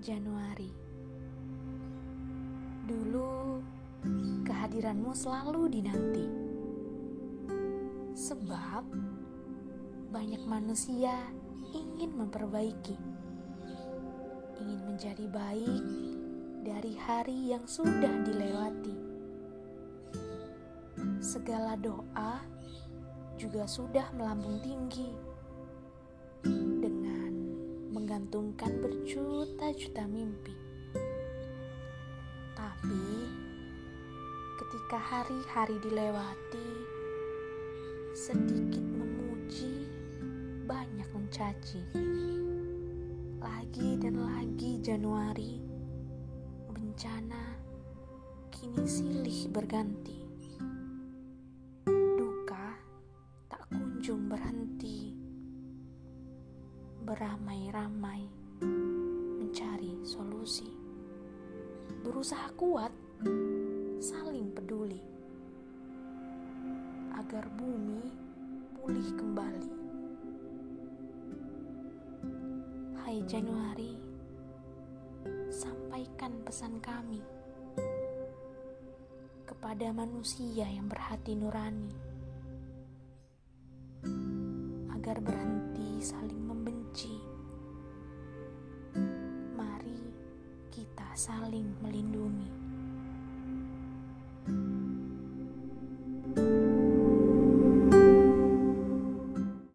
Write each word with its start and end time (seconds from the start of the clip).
Januari. 0.00 0.72
Dulu 2.88 3.60
kehadiranmu 4.48 5.12
selalu 5.12 5.68
dinanti. 5.68 6.26
Sebab 8.16 8.84
banyak 10.08 10.40
manusia 10.48 11.12
ingin 11.76 12.16
memperbaiki. 12.16 12.96
Ingin 14.64 14.80
menjadi 14.88 15.28
baik 15.28 15.84
dari 16.64 16.96
hari 16.96 17.52
yang 17.52 17.68
sudah 17.68 18.24
dilewati. 18.24 18.96
Segala 21.20 21.76
doa 21.76 22.40
juga 23.36 23.68
sudah 23.68 24.08
melambung 24.16 24.64
tinggi 24.64 25.29
menggantungkan 28.20 28.84
berjuta-juta 28.84 30.04
mimpi. 30.04 30.52
Tapi 32.52 33.04
ketika 34.60 35.00
hari-hari 35.00 35.80
dilewati, 35.80 36.68
sedikit 38.12 38.84
memuji, 38.84 39.88
banyak 40.68 41.08
mencaci. 41.16 41.80
Lagi 43.40 43.96
dan 43.96 44.20
lagi 44.20 44.76
Januari, 44.84 45.56
bencana 46.68 47.56
kini 48.52 48.84
silih 48.84 49.48
berganti. 49.48 50.20
Duka 51.88 52.76
tak 53.48 53.64
kunjung 53.72 54.28
berhenti 54.28 54.59
beramai-ramai 57.10 58.22
mencari 59.42 59.98
solusi. 60.06 60.70
Berusaha 62.06 62.54
kuat, 62.54 62.94
saling 63.98 64.54
peduli 64.54 65.02
agar 67.18 67.50
bumi 67.58 68.14
pulih 68.78 69.10
kembali. 69.18 69.72
Hai 73.02 73.18
Januari, 73.26 73.98
sampaikan 75.50 76.30
pesan 76.46 76.78
kami 76.78 77.18
kepada 79.50 79.90
manusia 79.90 80.62
yang 80.62 80.86
berhati 80.86 81.34
nurani 81.34 82.09
agar 85.10 85.26
berhenti 85.26 85.98
saling 85.98 86.38
membenci. 86.46 87.18
Mari 89.58 89.98
kita 90.70 91.10
saling 91.18 91.66
melindungi. 91.82 92.59